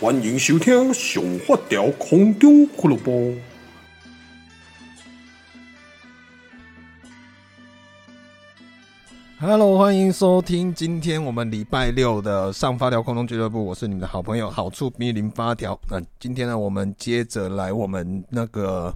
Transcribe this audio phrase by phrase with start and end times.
[0.00, 3.12] 欢迎收听《上发条空中俱乐部》。
[9.38, 13.64] Hello，欢迎收听今天我们礼拜六的上发条空中俱乐部。
[13.64, 15.78] 我是你们的好朋友好处咪零发条。
[15.88, 18.92] 那今天呢，我们接着来我们那个。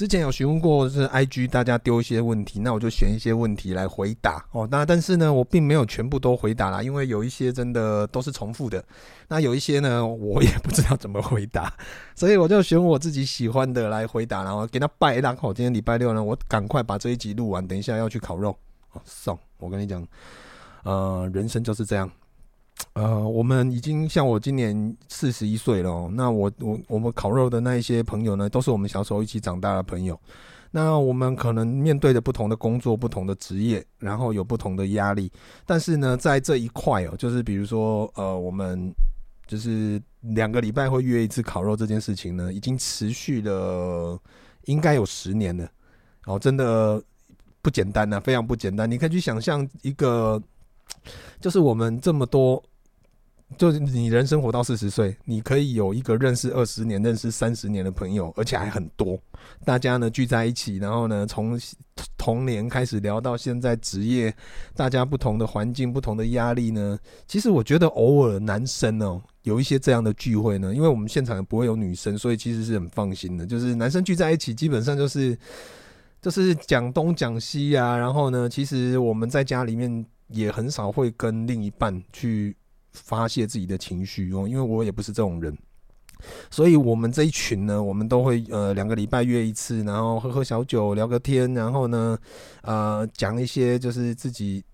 [0.00, 4.66] 之前有询问过是 IG 大家丢一些问题，那我就选一些问题来回答哦。
[4.70, 8.82] 那但是呢，我并没有全部都回答啦，因为有一些真的都是重复的。
[9.28, 11.70] 那有一些呢，我也不知道怎么回答，
[12.16, 15.36] 所以我就选我自己喜欢的来回答，然后给他拜档。
[15.36, 18.56] 好，今天礼拜六呢，我赶快把这一集录完，等一下要去烤肉。
[18.92, 20.02] 哦，送我跟你讲，
[20.84, 22.10] 呃，人生就是这样。
[22.94, 26.10] 呃，我们已经像我今年四十一岁了喔。
[26.12, 30.18] 那我我我们烤肉的那一些朋友呢，都是我们小时候一起长大的朋友。
[30.72, 35.30] 那我们可能面对着不同的工作、不同的职业，然后有不同的压力。
[35.66, 38.94] 但是呢，在这一块哦，就是比如说，呃，我们
[39.48, 44.16] 就是两个礼拜会约一次烤肉这件事情呢，已经持续了
[44.66, 45.68] 应该有十年了。
[46.26, 47.02] 哦，真的
[47.60, 48.88] 不简单呐，非常不简单。
[48.88, 50.40] 你可以去想象一个，
[51.40, 52.62] 就是我们这么多。
[53.58, 59.18] 就是你人生活到四十岁，你可以有一个认识二十年、认识三十年的朋友，而且还很多。
[59.64, 61.58] 大家呢聚在一起，然后呢从
[62.16, 64.32] 童年开始聊到现在职业，
[64.76, 66.96] 大家不同的环境、不同的压力呢。
[67.26, 73.44] 其实我觉得偶尔男生哦有一些这样的聚会呢，因为我们现场也不会有女生，所以其实是很放心的。
[73.44, 75.36] 就是男生聚在一起，基本上就是
[76.22, 77.96] 就是讲东讲西啊。
[77.96, 82.56] 然后呢，其实我们在家里面也很少会跟另一半去。
[82.92, 85.56] 发泄自己的情绪哦，因为我也不是这种人，
[86.50, 92.18] 所以我们这一群呢，我们都会呃两个礼拜约一次，然后喝喝小酒，聊个天，然后呢，
[92.62, 94.64] 呃讲一些就是自己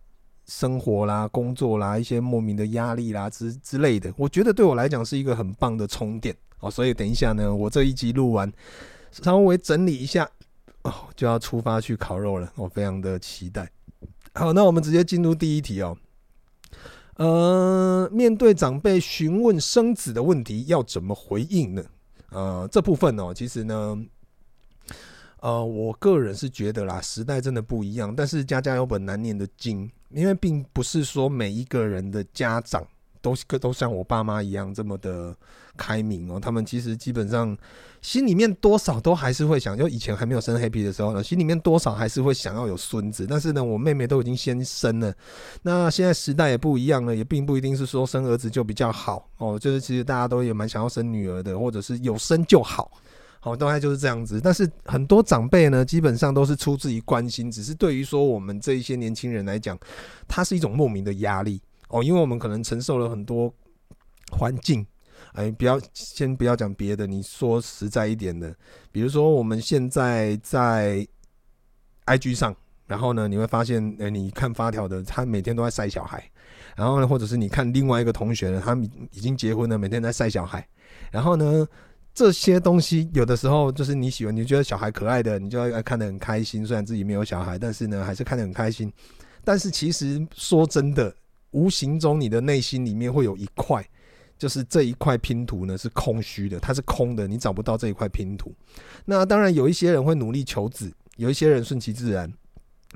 [0.46, 4.10] 生活啦、工作啦一些莫名的压力啦之之类的。
[4.16, 8.50] 我觉得对我来讲是一个很棒的充电哦，所以等一下呢，我这一集录完，
[9.12, 10.26] 稍微整理一下
[10.84, 13.70] 哦，就要出发去烤肉了，我非常的期待。
[14.38, 15.96] 好，那我们直接进入第一题哦。
[17.14, 21.82] 呃，面对长辈询问生子的问题，要怎么回应呢？
[22.28, 23.98] 呃，这部分哦，其实呢，
[25.40, 32.86] 呃，我个人是觉得啦，时代真的不一样，但是家家有本难念的经，因为并不是说每一个人的家长。
[33.34, 35.34] 都都像我爸妈一样这么的
[35.76, 37.56] 开明哦，他们其实基本上
[38.00, 43.26] 心里面多少都还是会想，就以前还没有生 Happy 的时候呢，心里面多少还是会想要有孙子。
[43.28, 45.12] 但是呢，我妹妹都已经先生了，
[45.62, 52.90] 那现在时代也不一样了，也并不一定是说生儿子就比较好哦，就是其实大家都也蛮想要生女儿的，或者是有生就好，
[53.40, 54.40] 好，大概就是这样子。
[54.40, 59.76] 但是很多长辈呢，基本上都是出自于关心，只是对于说我们这一些年轻人来讲，
[60.28, 61.60] 它是一种莫名的压力。
[61.88, 63.52] 哦，因为我们可能承受了很多
[64.32, 64.84] 环境，
[65.34, 68.52] 哎，不要先不要讲别的，你说实在一点的，
[68.90, 71.06] 比如说我们现在在
[72.06, 72.54] IG 上，
[72.86, 76.28] 然后呢，你会发现，哎，你看发条的，他每天都在晒小孩，
[76.74, 80.66] 然后呢，或者是你看另外一个同学呢，他们已经结婚了，每天在晒小孩，
[81.12, 81.66] 然后呢，
[82.12, 88.92] 这些东西有的时候就是你喜欢，你觉得小孩可爱的，你就要看得很开心，虽然自己没有小孩，但是呢，还是看得很开心。
[89.44, 91.14] 但是其实说真的。
[91.56, 93.82] 无形中，你的内心里面会有一块，
[94.36, 98.52] 就是这一块拼图呢是空虚的，它是空的，你找不到这一块拼图。
[99.06, 102.30] 那当然有一些人会努力求子，有一些人顺其自然，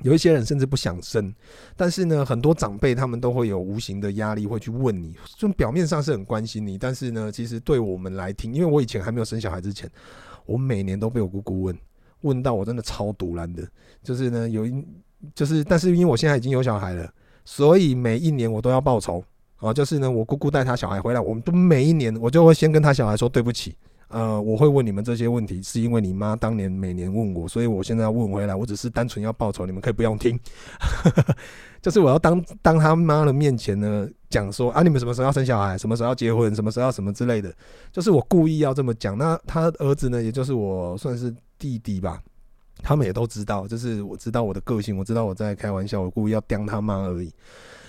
[0.03, 1.33] 有一些人甚至不想生。
[1.75, 9.89] 但是呢，很多长辈他们都会有无形的压力，会去问你，就表面上是很关心你，但是呢，其实对我们来听，因为我以前还没有生小孩之前，
[10.45, 11.75] 我每年都被我姑姑问，
[12.21, 13.67] 问到我真的超堵烂的。
[14.03, 14.85] 就是呢，有一
[15.33, 17.11] 就是，但是因为我现在已经有小孩了。
[17.51, 19.21] 所以每一年我都要报仇
[19.57, 19.73] 啊！
[19.73, 23.75] 就是呢，我姑姑带他小孩回来，我们都每一年我就会先跟他小孩说对不起。
[24.07, 28.55] 呃，我会问你们这些问题，是因为你妈当年每年问我，所以我现在要问回来。
[28.55, 30.39] 我只是单纯要报仇，你们可以不用听。
[31.83, 35.77] 就是我要当当他妈的面前呢讲说啊，你们什么时候要生小孩？
[35.77, 36.55] 什么时候要结婚？
[36.55, 37.53] 什么时候要什么之类的？
[37.91, 39.17] 就是我故意要这么讲。
[39.17, 42.21] 那他儿子呢，也就是我算是弟弟吧。
[42.83, 47.31] 他们也都知道，就是我知道我的个性，我知道我在开玩笑，我故意要刁他妈而已。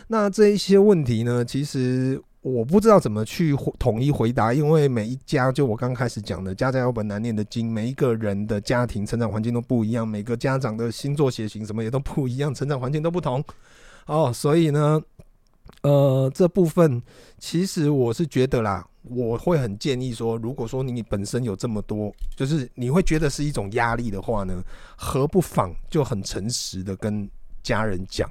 [0.08, 13.42] 那这一些问题呢，其实我不知道怎么去统一回答，因为每一家，就我刚开始讲的，家家有本难念的经，每一个人的家庭成长环境都不一样，每个家长的星座血型什么也都不一样，成长环境都不同。
[14.06, 15.00] 哦，所以呢，
[15.82, 17.02] 呃，这部分
[17.38, 18.86] 其实我是觉得啦。
[19.02, 24.62] 我会很建议说，如果说你本身有这么多，就是你会觉得是一种压力的话呢，
[24.96, 27.28] 何不妨就很诚实的跟
[27.62, 28.31] 家人讲，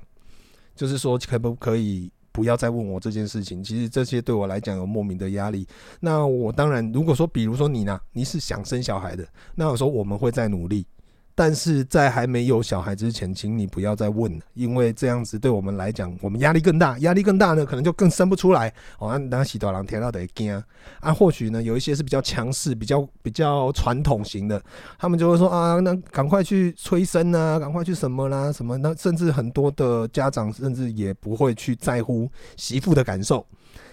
[0.75, 3.63] 就是说可不可以不要再问我这件事情。
[3.63, 5.67] 其实这些对我来讲有莫名的压力。
[5.99, 10.85] 那我当然，如果说比如说你呢，你是想生小孩的，那我说我们会再努力。
[11.33, 18.73] 但是在还没有小孩之前，请你不要再问了，因为这样子对我们来讲，我们压力更大，压力更大呢，可能就更生不出来。
[18.99, 20.53] 哦，那喜多郎听到得惊
[20.99, 24.61] 啊，或许呢有一些是比较强势、比较比较传统型的，
[24.99, 28.77] 他们就会说啊，那赶快去催生啊，赶快去什么啦，什么？
[28.77, 33.45] 那甚至很多的家长甚至也不会去在乎媳妇的感受。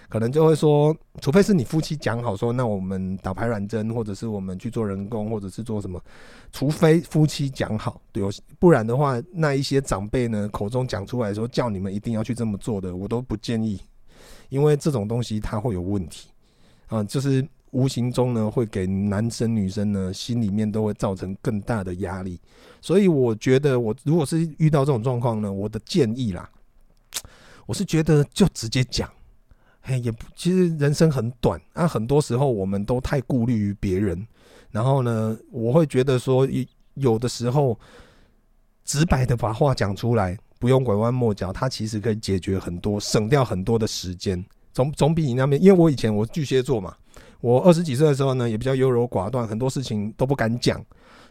[0.09, 6.01] 可能就会说，除非是你夫妻讲好说，那我们打排卵针，或者是我们去做人工，或者是做什么，
[6.51, 8.23] 除非夫妻讲好，对，
[8.57, 13.79] 不然的话，那一些长辈呢口中讲出来说叫你们一定要去这么做的，我都不建议，
[14.49, 16.29] 因为这种东西它会有问题。
[16.87, 22.41] 啊，就是无形中呢会给男生女生呢心里面都会造成更大的压力，
[22.81, 26.49] 所以我觉得我如果是遇到这种状况呢，我的建议啦，
[27.67, 29.07] 我是觉得就直接讲。
[29.89, 34.23] 嘿，也不，其实人生很短啊，很多时候我们都太顾虑于别人，
[34.69, 36.47] 然后呢，我会觉得说，
[36.93, 37.75] 有的时候
[38.85, 46.95] 直白的把话讲出来，不用拐弯抹角，它其实可以解决很多，省掉很多的时间，总总比你那边，因为我以前我巨蟹座嘛，
[47.41, 50.79] 我二十几岁的时候呢，也比较优柔寡断，很多事情都不敢讲，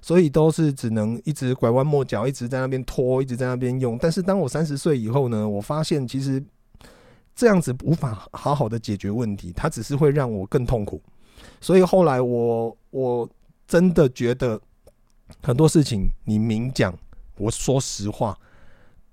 [0.03, 3.97] 所以都是只能一直拐弯抹角，一直在那边拖，一直在那边用。
[4.03, 6.43] 但是当我三十岁以后呢，我发现其实。
[7.39, 11.01] 这样子无法好好的解决问题，它只是会让我更痛苦。
[11.61, 13.31] 所以后来我我
[13.69, 14.61] 真的觉得
[15.41, 16.93] 很多事情你明讲，
[17.37, 18.37] 我说实话，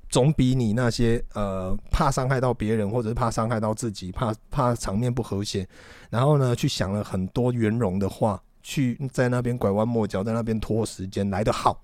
[0.10, 5.68] 总比你那些呃怕伤害到别人，或者是怕伤害到自己，怕怕场面不和谐，
[6.10, 11.80] 然后呢去想了很多圆融的话，去在那边拐弯抹角，在那边拖时间来得好。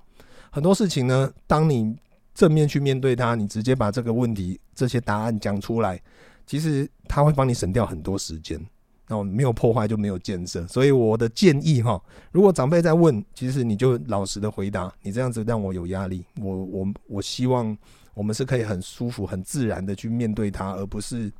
[0.49, 1.95] 很多事情呢，当你
[2.33, 6.01] 正面去面对它，你直接把这个问题这些答案讲出来。
[6.51, 8.59] 其实他会帮你省掉很多时间，
[9.07, 10.67] 然后没有破坏就没有建设。
[10.67, 11.97] 所以我的建议哈，
[12.33, 14.93] 如果长辈在问，其实你就老实的回答。
[15.01, 17.77] 你这样子让我有压力，我我我希望
[18.13, 21.31] 我们是可以很舒服、很自然的去面对他，而不是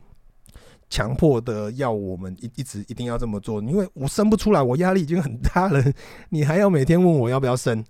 [0.90, 3.62] 强迫的要我们一一直一定要这么做。
[3.64, 5.84] 因为我生不出来，我压力已经很大了，
[6.30, 7.84] 你还要每天问我要不要生，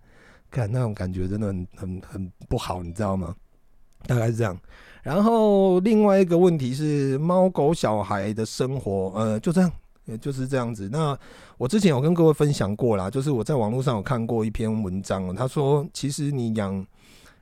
[0.49, 3.35] 看那种感觉真的很很很不好，你知道吗？
[4.07, 4.59] 大概是这样。
[5.03, 9.71] 然后另外一个问题是猫狗小孩的生活，呃，就这样，
[10.05, 10.89] 也就是这样子。
[10.91, 11.17] 那
[11.57, 16.85] 我之前有跟各位分享过啦，就是我在网络上有看过一篇文章，他说其实你养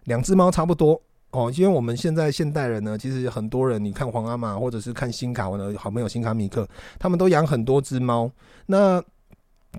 [0.05, 1.01] 两只猫差不多
[1.31, 6.67] 哦，因为我们现在现代人呢，其实很多人你看皇阿玛或者是看新卡，我的好朋友新卡米克，
[6.97, 8.31] 他们都养很多只猫，
[8.65, 9.03] 那。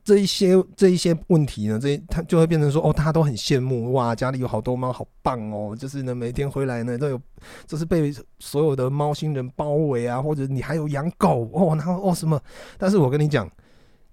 [0.05, 5.75] 这一些这一些问题呢，这他就会变成说，哦，大家都很羡慕，哇，家里有好多猫，好棒哦！
[5.77, 7.21] 就是呢，每天回来呢都有，
[7.67, 12.41] 就是被所有的猫星人包围啊，或者你还有养狗哦，然后哦什么？
[12.79, 13.51] 但是我跟你讲，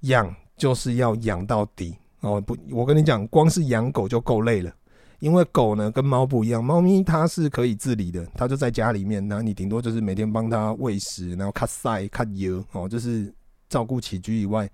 [0.01, 4.73] 养就是要养到底哦，不，我跟你讲，光是养狗就够累了，
[5.19, 13.31] 因为狗呢跟猫不一样，猫咪它是可以自理的，它就在家里面，然后你顶多就是每天帮它喂食，然后看晒、看油哦，就是
[13.69, 14.67] 照顾起居以外。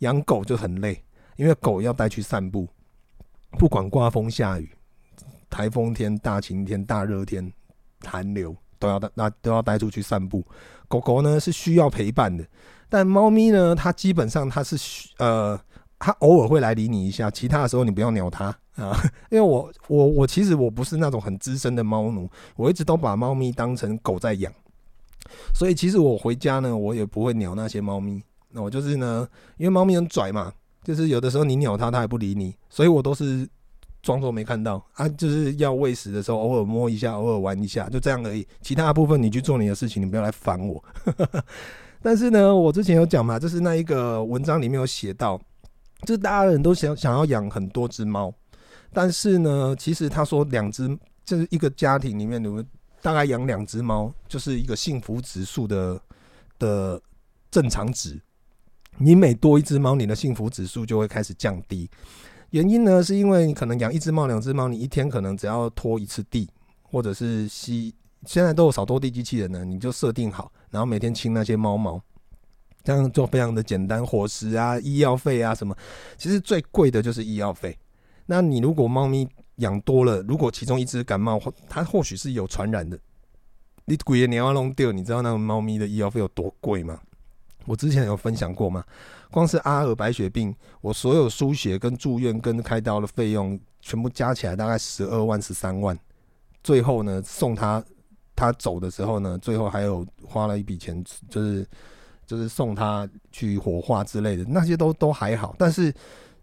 [0.00, 1.02] 养狗就很累，
[1.36, 2.68] 因为狗要带去散步，
[3.58, 4.68] 不管刮风下雨、
[5.48, 7.50] 台风天、大晴天、大热天、
[8.04, 10.44] 寒流，都要带那都要带出去散步。
[10.88, 12.44] 狗狗呢是需要陪伴的，
[12.88, 14.76] 但猫咪呢，它基本上它是
[15.18, 15.58] 呃，
[15.98, 18.46] 它偶尔会来理你一下，其他的时候你不要鸟它
[18.76, 19.00] 啊。
[19.30, 24.52] 因为我我我其实我不是那种很资深的猫奴，我一直都把猫咪当成狗在养，
[25.54, 28.22] 所以其实我回家呢，我也不会鸟那些猫咪。
[28.52, 30.52] 那我就是呢，因为猫咪很拽嘛，
[30.82, 33.48] 就是有的时候你鸟它，它也不理你，所以我都是
[34.02, 35.08] 装作没看到啊。
[35.10, 38.46] 就是要喂食的时候，偶尔摸一下，偶尔玩一下，就这样而已。
[38.60, 40.82] 其他的部分你去做你的事情，你不要来烦我。
[42.02, 45.38] 但是呢，我之前有讲嘛，就是那一个文章里面有写到，
[46.06, 48.32] 就是大家人都想想要养很多只猫，
[48.92, 50.88] 但是呢，其实他说两只
[51.24, 52.66] 就是一个家庭里面，你们
[53.02, 56.00] 大概养两只猫，就是一个幸福指数的
[56.58, 57.00] 的
[57.50, 58.18] 正常值。
[59.02, 61.88] 你每多一只猫，你的幸福指数就会开始降低。
[62.50, 66.46] 原因呢，是因为你可能养一只猫、两只猫，你一天可能只要拖一次地，
[66.82, 67.94] 或者是吸。
[68.26, 71.98] 现在都有扫拖地机器人呢，你就设定好，然后每天清那些猫毛，
[72.84, 74.04] 这样做非常的简单。
[74.04, 75.74] 伙食啊、医药费啊什么，
[76.18, 77.74] 其实最贵的就是医药费。
[78.26, 79.26] 那你如果猫咪
[79.56, 81.40] 养多了，如果其中一只感冒，
[81.70, 82.98] 它或许是有传染的，
[83.86, 87.00] 你鬼你要弄掉，你知道那个猫咪的医药费有多贵吗？
[87.66, 88.84] 我之前有分享过吗？
[89.30, 95.96] 光是阿尔白血病，我所有输血跟住院跟开刀的费用全部加起来大概十二万十三万，
[96.64, 97.84] 最后呢送他
[98.34, 101.66] 他走的时候呢，最后还有花了一笔钱，就是
[102.26, 105.54] 就是送他去火化之类的，那些都都还好。
[105.58, 105.94] 但是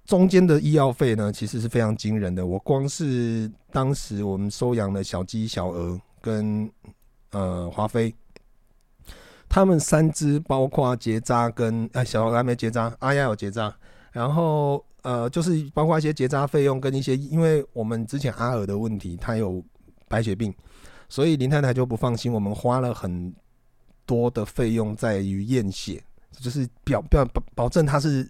[0.05, 2.45] 中间的医药费呢，其实是非常惊人的。
[2.45, 6.71] 我光是当时我们收养的小鸡、小鹅跟
[7.31, 8.15] 呃华妃，
[9.57, 13.75] 他们三只，包括结扎跟哎小鹅还没结扎，阿亚有结扎，
[14.11, 19.59] 然后呃就是包括一些结扎费用跟一些，因为我们之前阿尔的问题，他有
[20.07, 20.53] 白血病。
[21.09, 23.33] 所以林太太就不放心，我们花了很
[24.05, 26.03] 多的费用在于验血，
[26.39, 28.29] 就是表表保保证他是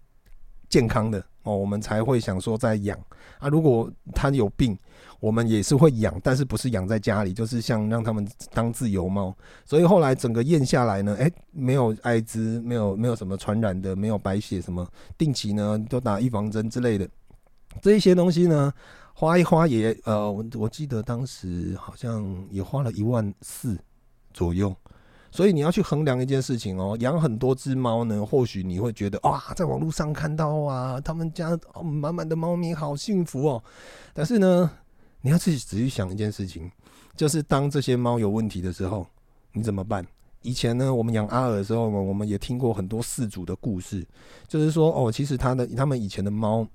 [0.69, 2.97] 健康的哦，我们才会想说再养
[3.39, 3.47] 啊。
[3.49, 4.77] 如果他有病，
[5.19, 9.35] 我们也是会养，但是不是养在家里，就是像让他们当自由猫。
[9.65, 17.07] 所以后来整个验下来呢，诶，没有艾滋，没有没有什么传染的，没有白血什么，定期呢都打预防针之类的，
[17.81, 18.73] 这一些东西呢。
[19.19, 23.75] 花一花也，呃，我我记得当时好像也花了一万四
[24.31, 24.71] 左右，
[25.37, 33.63] 所以你要去衡量一件事情哦，养很多只猫呢，或许你会觉得哇，在网络上看到啊，他们家满满的猫咪好幸福哦，
[34.15, 34.67] 但是呢，
[35.21, 36.71] 你要自己仔细想一件事情，
[37.15, 39.05] 就是当这些猫有问题的时候，
[39.51, 40.03] 你怎么办？
[40.41, 44.03] 以前呢，我们养阿尔的时候呢，我们也听过很多饲主的故事，
[44.47, 46.67] 就是说哦，其实他的他们以前的猫，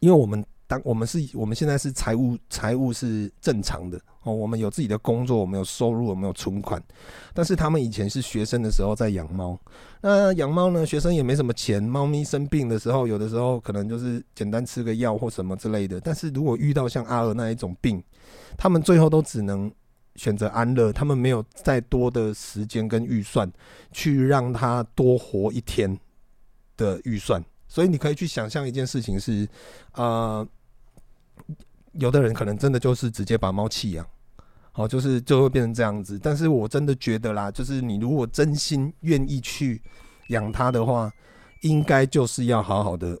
[0.00, 0.44] 因为我们。
[0.68, 4.34] 当我们是，我们现在是财务，财务是正常的哦。
[4.34, 6.80] 我们有自己的工作，我们有收入，我们有存款。
[7.32, 9.58] 但是他们以前是学生的时候在养猫，
[10.02, 11.82] 那养猫呢，学生也没什么钱。
[11.82, 15.98] 猫咪生病的时候，有的时候可能就是简单吃个药或什么之类的。
[16.00, 18.04] 但是如果遇到像阿尔那一种病，
[18.58, 19.72] 他们最后都只能
[20.16, 23.50] 选择安乐，他们没有再多的时间跟预算
[23.90, 25.98] 去让他多活一天
[26.76, 27.42] 的预算。
[27.66, 29.48] 所以你可以去想象一件事情是，
[29.94, 30.46] 呃。
[31.98, 34.06] 有的人可能真的就是直接把猫弃养，
[34.72, 36.18] 好，就是就会变成这样子。
[36.18, 39.82] 但是我真的觉得啦，就是你如果真心愿意去
[40.28, 41.12] 养它的话，
[41.62, 43.18] 应该就是要好好的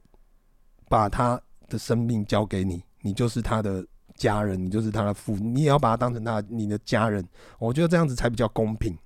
[0.88, 7.26] 把它的生命交给你，你就是他的家人，你就是他的父，你也要把它当成他你的家人。
[7.58, 8.96] 我觉得这样子才比较公平。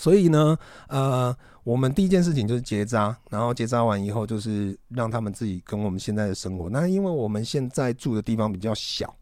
[0.00, 0.56] 所以呢，
[0.88, 6.70] 呃，我们第一件事情就是结扎，然后结扎完以后就是让他们自己跟我们现在的生活。
[6.70, 9.14] 那因为我们现在住的地方比较小，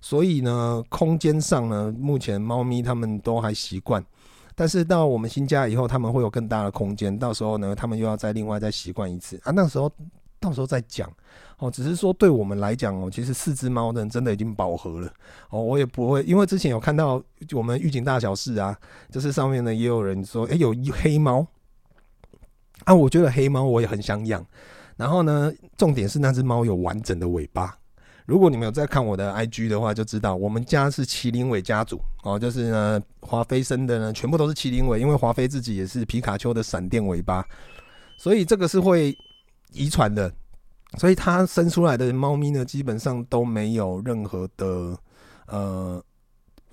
[0.00, 4.04] 所以呢，空间上呢，目前猫咪他们都还习惯。
[4.56, 9.52] 但是到我们新家以后，他们会有更大的空间，到时候呢，他们又要再另外再习惯一次啊。
[9.52, 9.88] 那时候
[10.40, 11.10] 到时候再讲。
[11.58, 15.12] 哦，只是说对我们来讲哦，其实四只猫呢，真的已经饱和了。
[15.50, 17.22] 哦，我也不会，因为之前有看到
[17.52, 18.76] 我们预警大小事啊，
[19.10, 21.46] 就是上面呢也有人说，哎，有一黑猫
[22.84, 24.44] 啊，我觉得黑猫我也很想养。
[24.96, 27.78] 然后呢，重点是那只猫有完整的尾巴。
[28.26, 37.46] 如果你们有在看我的 IG 的话，就知道我们家是麒麟尾家族哦，就是呢华妃生的呢全部都是麒麟尾，因为华妃自己也是皮卡丘的闪电尾巴，
[38.18, 39.16] 所以这个是会
[39.74, 40.32] 遗传的。
[40.96, 44.96] 所以它生出来的猫咪呢，基本上都没有任何的
[45.48, 46.00] 呃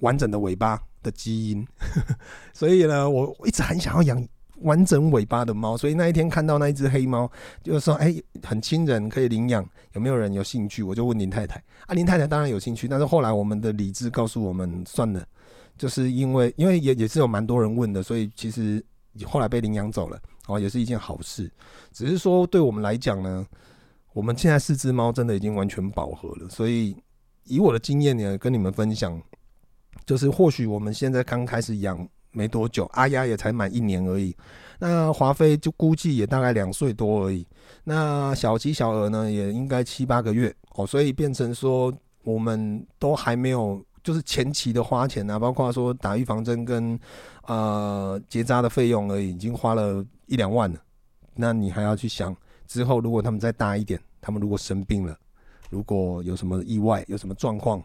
[0.01, 1.65] 完整的尾巴的基因，
[2.53, 4.27] 所以呢，我一直很想要养
[4.57, 5.75] 完整尾巴的猫。
[5.75, 7.27] 所以那一天看到那一只黑猫，
[7.63, 10.83] 就是说，哎、很亲人，可以领养，有没有人有兴趣？
[10.83, 15.25] 我就问林太太，啊，林太太当然有兴趣，但是后来我们的理智告诉我们，算了，
[15.79, 18.83] 就是因为因为也也是有蛮多人问的，所以其实
[19.25, 21.51] 后来被领养走了，啊，也是一件好事。
[21.91, 23.45] 只是说对我们来讲呢。
[24.13, 26.93] 我们现在四只猫真的已经完全饱和了，所以
[27.45, 29.17] 以我的经验呢，跟你们分享，
[30.05, 34.35] 就是或许我们现在刚开始养没多久，阿丫也才满一年而已，
[34.79, 37.47] 那华妃就估计也大概两岁多而已，
[37.85, 41.93] 那小鸡小鹅呢也应该七八个月哦，所以变成说
[42.25, 46.99] 我们都还没有，就是前期的花钱啊，包括说打预防针跟
[47.47, 50.79] 呃结扎的费用而已，已经花了一两万了，
[51.35, 52.33] 那你还要去想。
[52.65, 55.13] 之后，如果他们再大一点，他们如果生病了，
[55.69, 57.83] 如果有什么意外，有什么状况，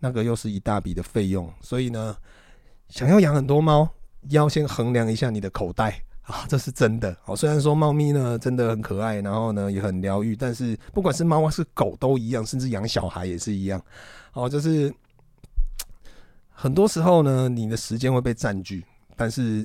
[0.00, 1.48] 那个又是一大笔的费用。
[1.60, 2.16] 所以呢，
[2.88, 3.88] 想要养很多猫，
[4.30, 7.16] 要先衡量一下你的口袋啊，这是真的。
[7.26, 13.80] 哦，虽然说猫咪呢真的很可爱，然后呢也很疗愈，但是不管是猫还是狗都一样，甚至养小孩也是一样。
[14.32, 14.92] 哦，就是
[16.50, 18.84] 很多时候呢，你的时间会被占据，
[19.14, 19.64] 但是。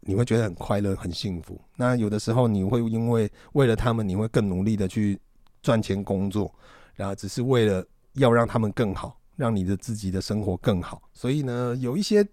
[0.00, 1.60] 你会觉得很快乐、很幸福。
[1.76, 5.18] 那有的时候你会因为为了他们，你会更努力的去
[5.62, 6.52] 赚钱工作，
[6.94, 7.84] 然后只是为了
[8.14, 11.02] 要让他们更好，让你的自己的生活更好。
[11.12, 12.26] 所以呢，有一些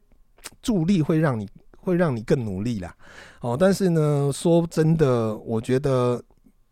[0.61, 2.95] 助力会让你会让你更努力啦。
[3.41, 6.21] 哦，但是呢，说真的，我觉得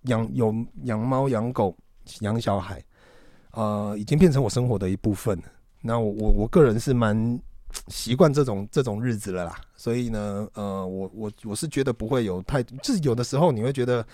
[0.04, 0.54] 养有
[0.84, 1.76] 养猫、养狗、
[2.22, 2.84] 养小孩，
[3.52, 5.44] 呃，已经变成我生活的一部分了。
[5.82, 7.40] 那我我我个人是蛮。
[7.88, 9.56] 习惯这种这种日子了啦。
[9.76, 14.06] 所以呢，呃，我我我是觉得不会有太，就是有的时候你会觉得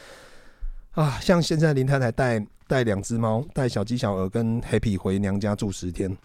[0.92, 6.16] 啊，像现在林太太带带两只猫，带小鸡、小鹅跟 Happy 回娘家住十天。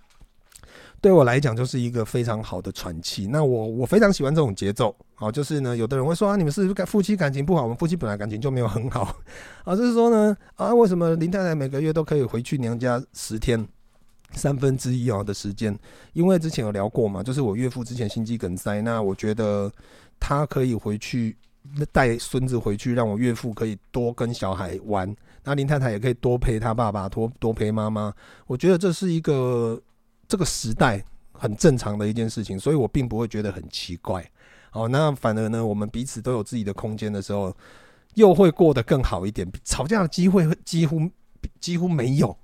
[0.99, 3.26] 对我来讲，就是一个非常好的喘气。
[3.26, 4.97] 那我我非常喜欢这种节奏。
[5.14, 7.62] 好，就是呢，有的人会说啊，你们是不是夫妻感情不好？
[7.62, 9.16] 我们夫妻本来感情就没有很好。
[9.64, 13.64] 啊，就是说呢，啊，为什么林太太每个月都可以回去娘家十天，
[14.37, 15.76] 三分之一啊的时间？
[16.12, 19.73] 因为之前有聊过嘛，就是我岳父之前心肌梗塞，那我觉得
[20.21, 21.37] 他可以回去
[21.90, 25.12] 带孙子回去，让我岳父可以多跟小孩玩。
[25.43, 28.14] 那林太太也可以多陪他爸爸，多多陪妈妈。
[28.47, 29.83] 我觉得这是一个。
[30.28, 31.00] 这个时代
[31.31, 34.28] 很正常的一件事情，所以我并不会觉得很奇怪。
[34.73, 37.57] 哦，那反而呢，我们彼此都有自己的空间的时候，
[38.14, 39.49] 又会过得更好一点。
[39.62, 41.09] 吵架的机会几乎
[41.61, 42.37] 几乎没有，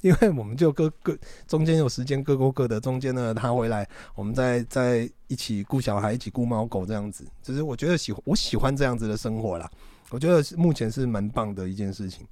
[0.00, 1.16] 因为我们就各各
[1.46, 2.80] 中间有时间各过各的。
[2.80, 7.26] 中间呢，他回来，我们再再一起顾小孩，一起顾猫狗这样子。
[7.42, 9.70] 就是我觉得喜我喜欢这样子的生活啦。
[10.10, 12.26] 我觉得目前是蛮棒的一件事情。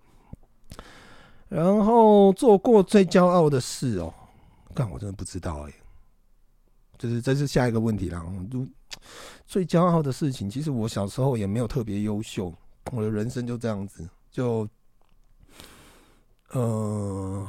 [1.48, 4.12] 然后做过最骄傲的事哦。
[4.74, 5.72] 但我真的不知道哎、
[6.96, 8.24] 就是这是下一个问题啦。
[8.50, 8.66] 就
[9.46, 12.52] 最骄傲的事情，其实我小时候也没有特别优秀，
[12.92, 14.68] 我的人生就这样子，就
[16.52, 17.48] 呃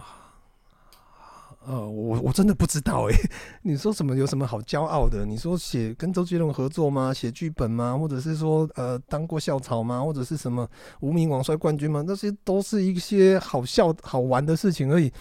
[1.65, 3.15] 呃，我我真的不知道哎、
[3.61, 4.15] 你说什么？
[4.15, 5.23] 有什么好骄傲的？
[5.25, 7.13] 你说写跟周杰伦合作吗？
[7.13, 7.95] 写剧本吗？
[7.95, 10.01] 或者是说呃当过校草吗？
[10.01, 10.67] 或者是什么
[11.01, 12.03] 无名王摔冠军吗？
[12.07, 15.11] 那些都是一些好笑好玩的事情而已。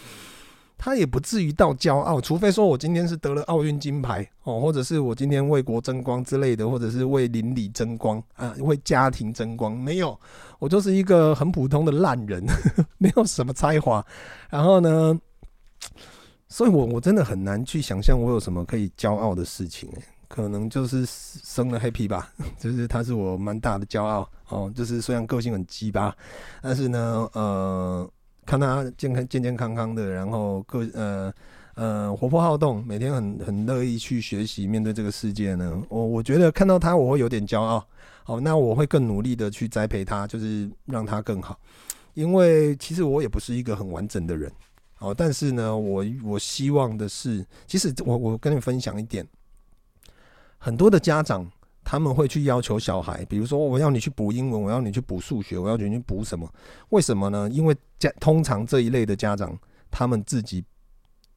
[0.79, 9.77] 他也不至于到骄傲，除非说我今天是得了奥运金牌哦，或者是我今天为国争光之类的，或者是为邻里争光啊，为家庭争光。
[9.77, 10.19] 没有，
[10.61, 12.47] 我就是一个很普通的烂人，
[12.97, 14.07] 没有什么才华。
[14.49, 15.21] 然后呢，
[16.47, 19.91] 所以我我真的很难去想象我有什么可以骄傲的事情。
[20.29, 22.31] 可能就是生了 Happy 吧，
[22.61, 24.73] 就是他是我蛮大的骄傲哦。
[24.77, 26.15] 就是虽然个性很鸡巴，
[26.63, 28.09] 但是呢，呃。
[28.49, 31.35] 看他健康、健健康康的，然后个呃
[31.75, 35.83] 呃活泼好动，每天很很乐意去学习，面对这个世界呢。
[35.91, 37.87] 我我觉得看到他，我会有点骄傲。
[38.25, 41.61] 好，那我会更努力的去栽培他，就是让他更好。
[42.15, 44.51] 因为其实我也不是一个很完整的人。
[44.95, 49.29] 好，但是呢，我我希望的是，其实我我跟你分享一点，
[50.57, 51.47] 很多的家长。
[51.91, 56.47] 他们会去要求小孩，比如说我要你去补英文，我要你去补数学，我要你去补什么？
[56.91, 57.49] 为什么呢？
[57.49, 59.59] 因为家通常这一类的家长，
[59.91, 60.63] 他们自己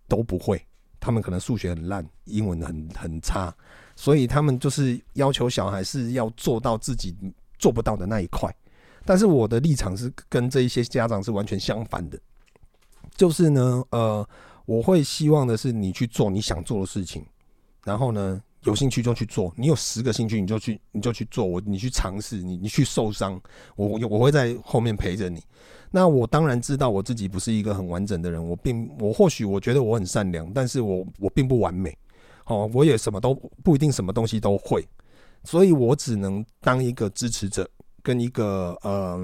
[0.10, 0.62] 都不会，
[1.00, 3.56] 他们可能数学很烂，英文很很差，
[3.96, 7.16] 所以他们就是要求小孩是要做到自己
[7.58, 8.54] 做不到的那一块。
[9.06, 12.20] 但是我的立场是跟这一些家长是完全相反的，
[13.16, 14.28] 就是呢，呃，
[14.66, 17.26] 我会希望的是你去做你想做的事情，
[17.86, 21.46] 然后呢，有兴趣就去做，你有十个兴趣你就去，你就去做。
[21.46, 23.42] 我你去尝试，你你去受伤，
[23.76, 25.42] 我我会在后面陪着你。
[25.90, 31.98] 那我当然知道我自己不是一个很完整的人，我并我或许我觉得我很善良，但是我我并不完美。
[32.46, 34.88] 哦，我也什么都不一定什么东西都会，
[35.44, 37.70] 所以我只能当一个支持者
[38.04, 39.20] 跟一个呃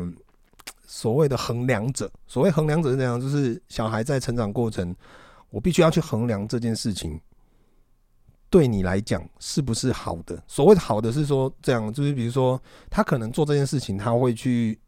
[0.85, 2.09] 所谓的衡量者。
[2.27, 4.95] 所谓衡量者是这样，就是小孩在成长过程，
[5.49, 7.19] 我必须要去衡量这件事情。
[8.57, 10.41] 对你来讲是不是好的？
[10.47, 14.79] 所谓的好的是说这样，就是比如说他可能做这件事情，他会去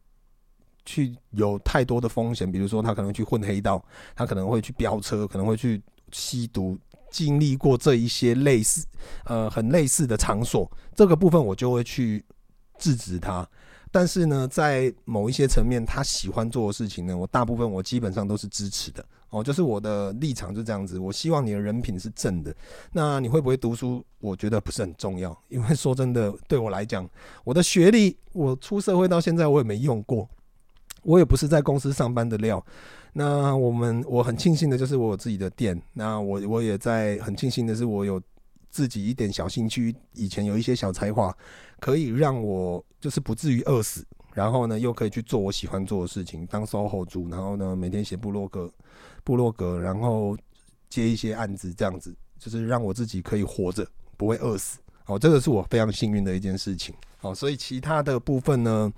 [0.86, 5.80] 去有太多的风险，比如说他可能去混黑道，他可能会去飙车，可能会去
[6.12, 6.76] 吸毒，
[7.12, 8.84] 经历过这一些类似
[9.26, 12.26] 呃很类似的场所，这个部分我就会去
[12.80, 13.48] 制止他。
[13.92, 19.06] 但是呢，在某一些层面，他喜欢做的事情呢，我大部分我基本上都是支持的。
[19.30, 20.98] 哦，就是我的立场就这样子。
[20.98, 22.56] 我希望你的人品是正的。
[22.94, 24.04] 那你会不会读书？
[24.20, 27.08] 我觉得不是很重要，因为说真的，对我来讲，
[27.44, 30.28] 我的学历，我出社会到现在我也没用过，
[31.04, 32.64] 我也不是在公司上班的料。
[33.14, 35.80] 那我们我很庆幸的就是我有自己的店。
[35.94, 38.22] 那我我也在很庆幸的是我有
[38.70, 41.36] 自己一点小兴趣，以前有一些小才华，
[41.80, 44.06] 可以让我就是不至于饿死。
[44.34, 47.28] 然后呢，又可以去做我喜欢做的事情，当 SOHO 族。
[47.30, 48.72] 然后呢，每天写部落格。
[49.22, 50.36] 部落格，然后
[50.90, 53.86] 接一些案子，这样子就是让我自己可以活着，
[54.18, 54.80] 不会饿死。
[55.06, 56.96] 哦，这个是我非常幸运的一件事情。
[57.22, 58.92] 哦，所以其他的部分呢，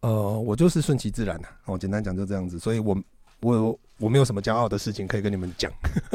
[0.00, 1.48] 呃，我就是顺其自然的。
[1.66, 2.58] 哦，简单讲就这样子。
[2.58, 2.96] 所以我
[3.40, 5.70] 我我没有什么骄傲的事情可以跟你们讲。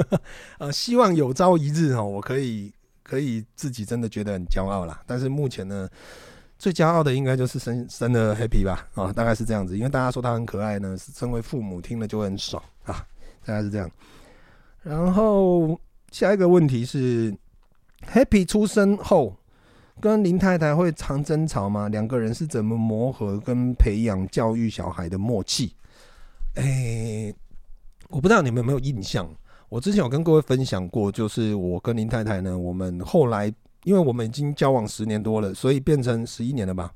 [0.57, 2.71] 呃，希望有朝一日哦，我可以
[3.03, 5.03] 可以自己真的觉得很骄傲啦。
[5.05, 5.87] 但是目前呢。
[6.57, 13.05] 最骄傲的应该就是生生了 Happy 吧，啊，大概是这样子，因为大家说他很可爱呢，是身为父母听了就会很爽啊，
[13.45, 13.89] 大概是这样。
[14.81, 15.79] 然后
[16.11, 17.35] 下一个问题是
[18.11, 19.35] ，Happy 出生后
[19.99, 21.89] 跟林太太会常争吵吗？
[21.89, 25.75] 两个人是怎么磨合跟培养教育小孩的默契？
[26.55, 27.33] 哎、
[28.09, 29.29] 我不知道你们有没有印象，
[29.67, 33.53] 我之前有跟各位分享过，就是我跟林太太呢，我们后来
[33.85, 36.91] 因为我们已经交往十年多了，所以变成十一年了吧，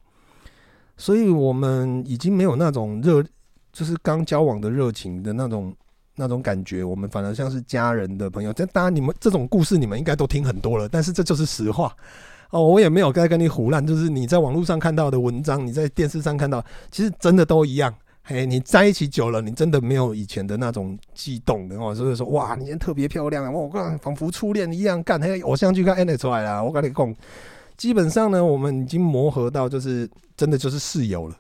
[0.97, 3.23] 所以我们已经没有那种热，
[3.71, 5.73] 就是刚交往的热情的那种。
[6.15, 8.52] 那种感觉，我们反而像是家人的朋友。
[8.52, 11.95] 这当然，你们这种故事你们应该都听很多了，但是这就是实话
[12.49, 12.62] 哦。
[12.62, 17.95] 我也没有该跟你胡乱，就是你在网络上看到的文章，你在电视上看到，其实真的都一样。
[18.30, 21.96] 嘿，你在一起久了，你真的没有以前的那种悸动的哦。
[21.96, 23.50] 所以说，哇，你今天特别漂亮啊！
[23.50, 25.02] 我靠，仿佛初恋一样。
[25.02, 26.63] 干，嘿，偶像剧看 end 出来了。
[26.63, 27.15] 我跟你讲，
[27.76, 31.36] 基本上呢，我们已经磨合到就是真的就是室友了。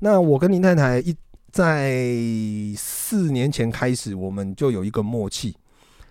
[0.00, 1.14] 那我跟林太太一。
[1.50, 1.96] 在
[2.76, 5.56] 四年前开始，我们就有一个默契，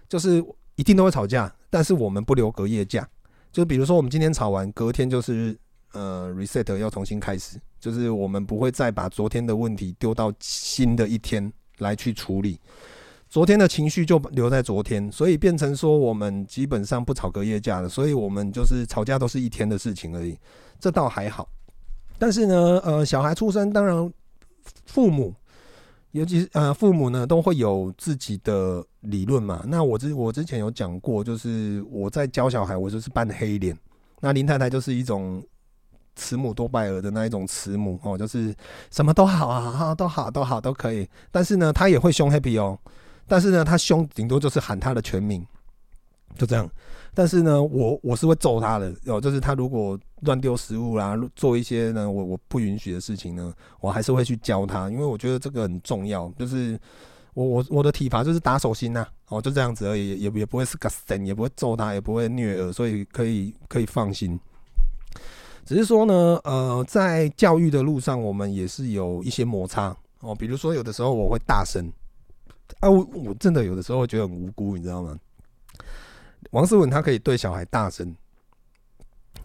[0.09, 0.43] 就是
[0.75, 3.07] 一定都会吵架，但是我们不留隔夜架。
[3.51, 5.55] 就比如说，我们今天吵完，隔天就是
[5.93, 12.59] 呃 reset 要重新开始，就是我们不会再把昨天的问题丢到新的一天来去处理，
[13.29, 17.89] 昨天的情绪就留在昨天，所以变成说我们基本上不吵隔夜架了。
[17.89, 20.37] 所以我们就是吵架都是一天的事情而已，
[20.79, 21.49] 这倒还好。
[22.17, 24.11] 但是呢，呃，小孩出生当然。
[24.85, 25.33] 父母，
[26.11, 29.63] 尤其是呃，父母呢，都会有自己的理论嘛。
[29.65, 33.77] 那我之我之前有讲过，就是我在教小孩，我就是扮黑脸。
[34.19, 35.41] 那林太太就是一种
[36.17, 38.53] 慈母多败儿的那一种慈母哦，就是
[38.91, 41.07] 什么都好啊，哈都好都好都可以。
[41.31, 42.77] 但是呢，他也会凶 Happy 哦。
[43.27, 45.45] 但是呢，他凶顶多就是喊他的全名，
[46.35, 46.69] 就这样。
[47.13, 56.31] 但是呢，我我是会揍他的哦，就是他如果乱丢食物啦，做一些呢我我不允许的事情呢，我还是会去教他，因为我觉得这个很重要。
[56.37, 56.79] 就是
[57.33, 64.39] 我我我的体罚就是打手心呐，哦，就这样子而已，也也不会是个神，也不会揍他，也不会虐儿，所以可以可以放心。
[65.67, 71.91] 只是说呢，呃，在教育的路上，我们也是有一些摩擦哦，比如说有的时候我会大声，
[72.79, 75.19] 啊，我我真的有的时候觉得很无辜，你知道吗？
[76.51, 78.15] 王思文他可以对小孩大声，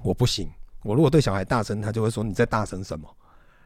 [0.00, 0.48] 我不行。
[0.84, 3.08] 我如果对小孩大声，他就会说你在大声什么？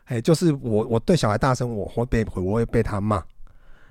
[0.07, 3.23] 哎，就是我我对小孩大声，我会被我会被他骂。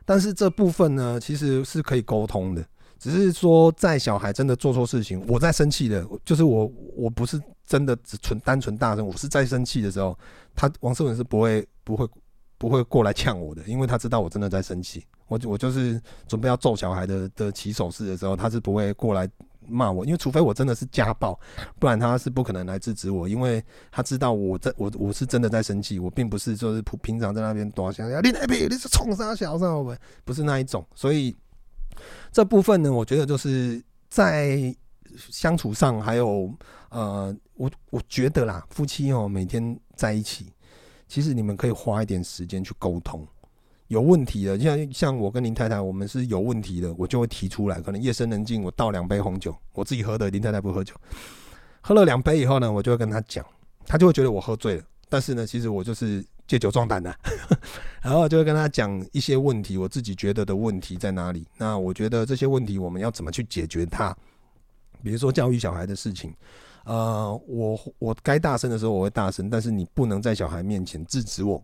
[0.06, 2.66] 但是这部分呢，其实是可以沟通的。
[2.98, 10.18] 只是说，在小孩真的做错事情，我在生气的，就是我我不是真的只纯单纯大声，我是在生气的时候，
[10.56, 12.08] 他王思文是不会不会
[12.58, 15.06] 不会过来呛我的，因为他知道我真的在生气。
[15.28, 19.28] 我我就是准备要揍小孩的的起手式的时候，他是不会过来
[19.68, 21.40] 骂我，因为除非我真的是家暴，
[21.80, 31.36] 不然他是不可能来制止我，因为他知道我在我我是真的在生气，我并不是就是平平常在那边多想要你那边你是冲啥小子，不不是那一种，所以
[32.32, 34.76] 这部分呢，我觉得就是在
[35.18, 36.52] 相处上还有
[36.90, 40.48] 呃，我我觉得啦，夫妻哦每天在一起，
[41.08, 43.28] 其实你们可以花一点时间去沟通。
[43.88, 47.80] 有问题的，像像我跟林太太，我们是有问题的，我就会提出来。
[47.80, 50.96] 可能夜深人静，我倒两杯红酒，我自己喝的，林太太不喝酒。
[51.82, 53.46] 喝了两杯以后呢，我就会跟他讲，
[53.86, 54.84] 他就会觉得我喝醉了。
[55.08, 57.16] 但是呢，其实我就是借酒壮胆的，
[58.02, 61.48] 然后就会跟他讲一些问题，我自己觉得的问题在哪里。
[61.58, 64.16] 那我觉得这些问题我们要怎么去解决它？
[65.04, 66.34] 比如说教育小孩的事情，
[66.84, 71.64] 呃，我我该大声的时候我会大声，但是你不能在小孩面前制止我，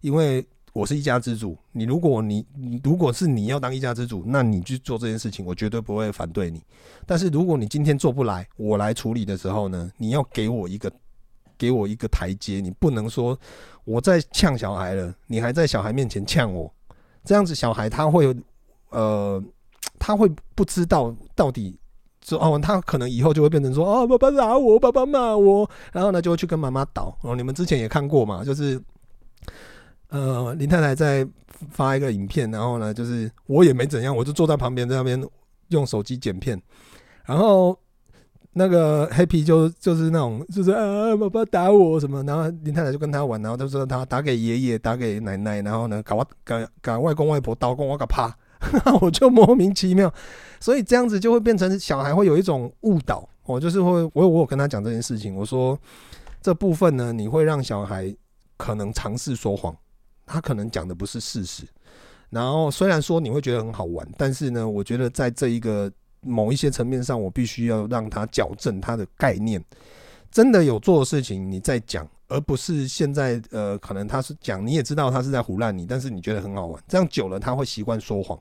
[0.00, 0.46] 因为。
[0.74, 6.60] 我是一家之主，你如果你你如果是你要当一家之主，那你去做这件事情，我绝对不会反对你。
[7.06, 10.92] 但是如果你今天做不来，我来处理的时候呢，你要给我一个
[11.58, 13.38] 给我一个台阶，你不能说
[13.84, 16.72] 我在呛小孩了，你还在小孩面前呛我，
[17.24, 18.34] 这样子小孩他会
[18.90, 19.42] 呃
[19.98, 21.78] 他会不知道到底
[22.24, 27.16] 说哦，他可能以后就会变成说哦，爸爸打我，爸爸骂我，然后呢就会去跟妈妈倒。
[27.22, 28.80] 哦，你们之前也看过嘛，就是。
[30.08, 31.26] 呃，林太太在
[31.70, 35.20] 发一个影片，然后呢，就是我也没怎样，我就坐在旁边，在那边
[35.68, 36.60] 用手机剪片，
[37.24, 37.76] 然后
[38.54, 48.34] 那个 Happy 就就是那种，就是啊，爸爸打我什么，然后林太太就跟他玩，然后他说他打给爷爷，打给奶奶，然后呢，搞我搞搞外公外婆刀工，我搞怕，
[49.02, 50.12] 我就莫名其妙，
[50.60, 55.78] 所以这样子就会变成小孩会有一种误导，我就是会我我有跟他讲这件事情，我说
[56.40, 58.14] 这部分呢，你会让小孩
[58.56, 59.76] 可能尝试说谎。
[60.26, 61.64] 他可能讲的不是事实，
[62.30, 65.92] 然后虽然说你会觉得很好玩，但是呢，我觉得在这一个
[66.24, 69.62] 某一些层面上，我必须要让他矫正他的概念。
[70.30, 78.36] 真的有做的事情，你再讲，而不是现在呃，可能他是讲，你也知道他是在胡乱你，但是你觉得很好玩，这样久了他会习惯说谎。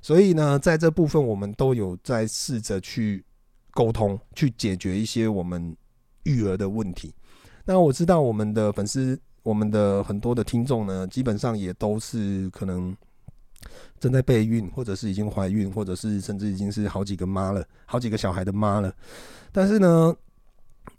[0.00, 3.24] 所以呢，在这部分我们都有在试着去
[3.72, 5.76] 沟通，去解决一些我们
[6.22, 7.14] 育儿的问题。
[7.64, 12.96] 那我知道我们的粉丝，我们的很多的听众呢，基本上也都是可能
[13.98, 18.94] 正在备孕，或者是已经怀孕，或者是甚至已经是好几个妈了，好几个小孩的妈了。
[19.52, 20.14] 但是呢，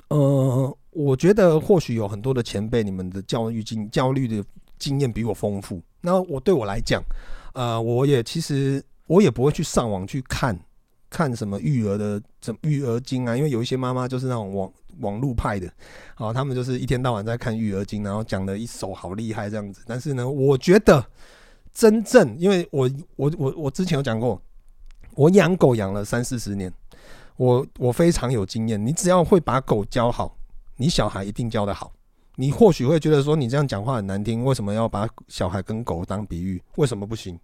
[0.08, 4.43] 呃，我觉得或许有很多的前辈，你们的教育经教育的
[4.80, 5.82] 经验比我丰富。
[6.01, 7.04] 那我对我来讲，
[7.54, 10.58] 呃，我也其实我也不会去上网去看
[11.10, 15.71] 看什么育儿的怎么育儿经啊，因为有一些妈妈就是那种网网路派的，
[16.15, 19.82] 好，他们就是一天到晚在看育儿经，然后讲的一手好厉害这样子。
[19.86, 21.06] 但是呢，我觉得
[21.75, 24.41] 真正，因为我我我我之前有讲过，
[25.13, 26.73] 我养狗养了三四十年。
[27.38, 30.38] 我我非常有经验，你只要会把狗教好，
[30.77, 31.91] 你小孩一定教得好。
[32.38, 36.61] 你或许会觉得说你这样讲话很难听，为什么要把小孩跟狗当比喻？
[36.77, 37.38] 为什么不行？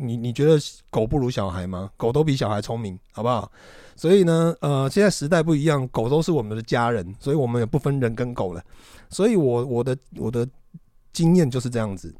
[0.00, 1.90] 你你觉得狗不如小孩吗？
[1.98, 3.52] 狗都比小孩聪明，好不好？
[3.94, 8.64] 所以呢，呃，现在时代不一样，狗都是我们的家人，所以我们也不分人跟狗了。
[9.10, 10.48] 所以我我的我的
[11.12, 12.14] 经验就是这样子，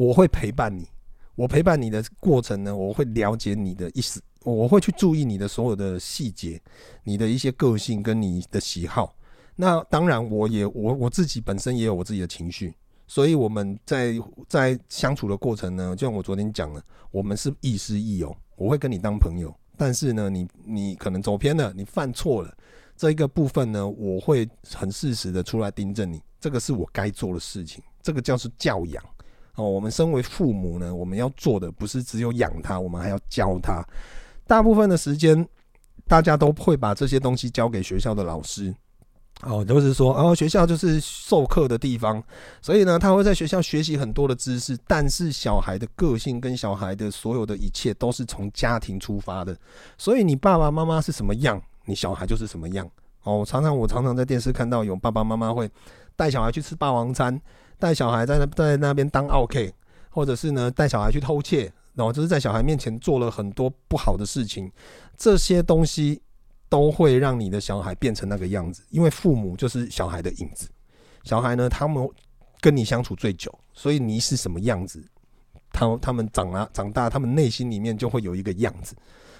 [0.00, 0.88] 我会陪伴你，
[1.34, 4.18] 我陪伴你的过程呢，我会了解你的意思。
[4.44, 6.58] 我会去注意你的所有的细节，
[7.04, 9.14] 你的一些个性跟你的喜好。
[9.56, 12.74] 那当然，我也我我自己本身也有我自己的情绪，
[13.06, 14.14] 所以我们在
[14.48, 18.34] 在相处的过程呢，就像我昨天讲了，我们是亦师亦友。
[18.56, 22.56] 我会跟你当朋友，但是呢，你你可能走偏了，你犯错了，
[22.96, 26.22] 这一个部分呢，我会很适时的出来盯着你。
[26.40, 29.04] 这个是我该做的事情，这个叫做教养。
[29.60, 33.84] 哦，我们身为父母呢，我们要做的不是只有养他，我们还要教他。
[34.46, 35.46] 大部分的时间，
[36.08, 38.74] 大家都会把这些东西交给学校的老师，
[39.42, 42.22] 哦，都是说，哦，学校就是授课的地方，
[42.62, 44.78] 所以呢，他会在学校学习很多的知识。
[44.86, 49.54] 但是小孩的个性跟小孩的所有的一切都是从家庭出发的，
[49.98, 52.90] 所以你爸爸妈妈是什么样，你小孩就是什么样。
[53.24, 55.70] 哦，常常我常常在电视看到有爸爸妈妈会
[56.16, 57.38] 带小孩去吃霸王餐，
[57.80, 59.74] 带小孩在那在那边当奥 K，，
[60.10, 61.72] 或者是呢带小孩去偷窃。
[61.92, 64.70] 然后就是在小孩面前做了很多不好的事情，
[65.18, 66.22] 这些东西
[66.68, 70.68] 都会让你的小孩变成那个样子，因为父母就是小孩的影子。
[71.24, 72.08] 小孩呢，他们
[72.60, 75.04] 跟你相处最久，所以你是什么样子，
[75.72, 78.94] 他他们长了长大，他们内心里面就会有一个样子。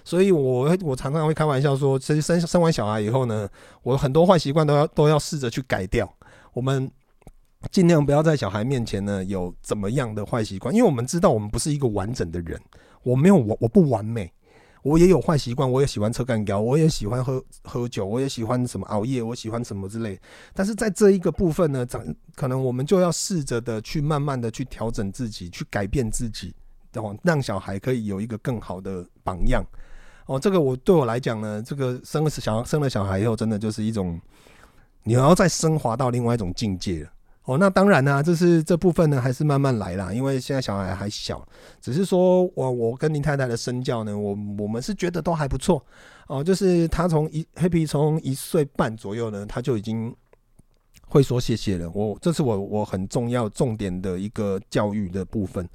[0.04, 3.48] 所以我我常常会开玩笑说，其实生生完小孩以后呢，
[3.84, 6.12] 我很多坏习惯都要都要试着去改掉。
[6.52, 6.90] 我们。
[7.70, 12.58] 尽量不要在小孩面前呢有怎么样的坏习惯，因为我们知道我们不是一个完整的人，
[13.02, 14.32] 我没有我我不完美，
[14.82, 20.18] 我也有坏习惯，我也喜欢吃干胶，我也喜欢喝喝酒，我也喜欢什么熬夜，我喜欢什么之类。
[20.54, 22.02] 但是在这一个部分呢，长
[22.34, 26.54] 可能我们就要试着的去慢慢的去调整自己，去改变自己，
[26.92, 29.62] 然后，让小孩可以有一个更好的榜样。
[30.24, 34.18] 哦，这个我对我来讲呢，这个生了小生了小孩以后，真的就是一种
[35.02, 37.10] 你要再升华到另外一种境界了。
[37.50, 40.12] 哦，那当然呢、啊，这是这部分呢，还是慢慢来啦。
[40.12, 41.44] 因为现在小孩还小，
[41.80, 45.84] 只是说我我跟林太太的身教呢，我我们是觉得都还不错
[46.28, 46.44] 哦。
[46.44, 50.14] 就是他从一 Happy 从一岁半左右呢，他就已经
[51.08, 51.90] 会说谢谢了。
[51.90, 55.68] 我这是我我很重要重点的一个教育的部分，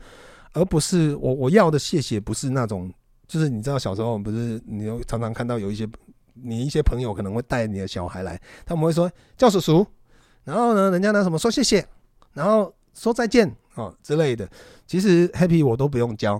[0.54, 2.90] 而不是我我要的谢谢不是那种，
[3.28, 5.86] 就是你知道小时候不是你常常看到有一些
[6.36, 9.86] 你一些朋友可能会带你的小孩来，他们会说叫叔叔。
[10.46, 11.86] 然后呢，人家呢什么说谢谢，
[12.34, 14.48] 然后说再见啊之类的。
[14.86, 16.40] 其实 Happy 我都不用教，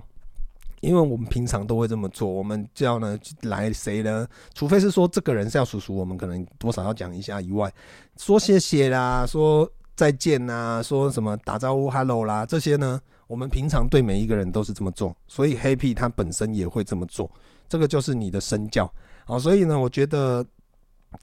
[0.80, 2.30] 因为我们平常都会这么做。
[2.30, 4.24] 我们叫呢来谁呢？
[4.54, 7.70] 除非是说这个人是要叔叔，我们可能多少要讲一下以外，
[8.16, 15.16] 说谢谢啦，说再见呐，说什么打招呼 Hello 啦，这些呢，我们平常对每一个人都是这么做。
[15.26, 17.28] 所以 Happy 他本身也会这么做，
[17.68, 18.88] 这个就是你的身教
[19.24, 19.36] 啊。
[19.36, 20.46] 所以呢，我觉得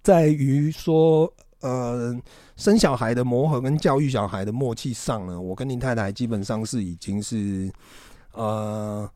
[0.02, 1.34] 在于说。
[1.64, 2.14] 呃，
[2.58, 7.72] 生小孩的磨合跟教育小孩的默契上呢，我跟林太太基本上是已经是，
[8.34, 9.10] 呃，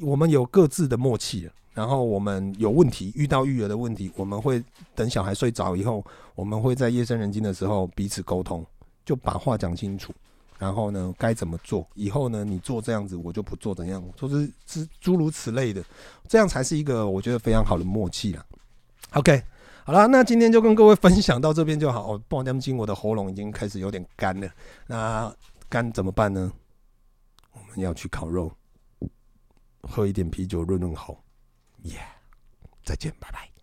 [0.00, 1.52] 我们有各自的默契了。
[1.74, 6.02] 然后我们有问题，遇到育儿的问题，我们会等小孩睡着以后，
[6.34, 8.64] 我们会在夜深人静的时候彼此沟通，
[9.04, 10.10] 就把话讲清楚。
[10.58, 11.86] 然后呢，该怎么做？
[11.94, 15.84] 以后呢，你做这样子，我就不做怎样，就是是诸如此类的，
[16.26, 18.46] 这样才是一个我觉得非常好的默契了。
[19.10, 19.42] OK。
[19.86, 22.16] 好了，那今天就跟各位分享到这边就好。
[22.26, 24.48] 不好意思我的喉咙已经开始有点干了。
[24.86, 25.34] 那
[25.68, 26.50] 干怎么办呢？
[27.52, 28.50] 我们要去烤肉，
[29.82, 31.22] 喝一点啤酒润润喉。
[31.82, 32.00] 耶，
[32.82, 33.53] 再见，拜拜。